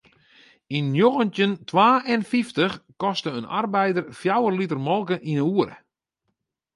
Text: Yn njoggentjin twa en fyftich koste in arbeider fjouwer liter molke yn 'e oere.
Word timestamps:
Yn 0.77 0.85
njoggentjin 0.93 1.53
twa 1.69 1.89
en 2.13 2.23
fyftich 2.29 2.75
koste 3.01 3.29
in 3.39 3.49
arbeider 3.59 4.05
fjouwer 4.19 4.53
liter 4.59 4.79
molke 4.87 5.15
yn 5.31 5.39
'e 5.41 5.45
oere. 5.55 5.77